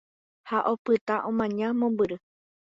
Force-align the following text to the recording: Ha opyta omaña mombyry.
Ha 0.49 0.57
opyta 0.71 1.15
omaña 1.29 1.67
mombyry. 1.79 2.15